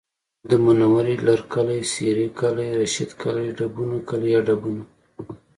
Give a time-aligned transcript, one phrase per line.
[0.49, 4.83] د منورې لرکلی، سېرۍ کلی، رشید کلی، ډبونو کلی یا ډبونه